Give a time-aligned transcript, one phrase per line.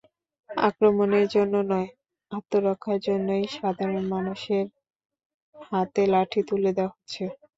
[0.49, 1.89] আক্রমণের জন্য নয়,
[2.31, 4.65] আত্মরক্ষার জন্যই সাধারণ মানুষের
[5.69, 7.23] হাতে লাঠি তুলে দেওয়া হচ্ছে।